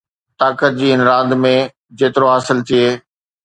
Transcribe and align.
طاقت 0.41 0.71
جي 0.79 0.87
هن 0.93 1.01
راند 1.09 1.31
۾ 1.43 1.53
جيترو 1.99 2.27
حاصل 2.33 2.57
ٿئي 2.67 2.85